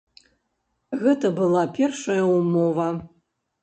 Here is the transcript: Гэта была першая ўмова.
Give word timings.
Гэта 1.03 1.33
была 1.43 1.63
першая 1.79 2.19
ўмова. 2.35 2.93